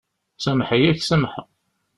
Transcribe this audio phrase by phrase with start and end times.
[0.43, 1.47] Sameḥ-iyi, ad k-samḥeɣ.